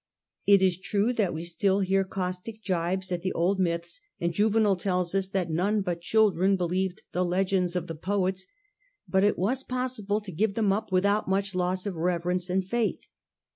It 0.47 0.63
is 0.63 0.79
true 0.79 1.13
that 1.13 1.31
we 1.31 1.43
still 1.43 1.81
hear 1.81 2.03
caustic 2.03 2.63
jibes 2.63 3.11
at 3.11 3.21
the 3.21 3.31
old 3.33 3.59
myths, 3.59 4.01
and 4.19 4.33
Juvenal 4.33 4.75
tells 4.75 5.13
us 5.13 5.27
that 5.27 5.51
none 5.51 5.81
but 5.81 6.01
children 6.01 6.55
believed 6.57 7.03
the 7.11 7.23
legends 7.23 7.75
of 7.75 7.85
the 7.85 7.93
poets; 7.93 8.47
but 9.07 9.23
it 9.23 9.37
was 9.37 9.61
possible 9.63 10.19
to 10.19 10.31
give 10.31 10.55
them 10.55 10.71
up 10.73 10.91
without 10.91 11.29
much 11.29 11.53
loss 11.53 11.83
gends^mfght 11.83 11.85
of 11.85 11.95
reverence 11.97 12.49
and 12.49 12.65
faith. 12.65 13.05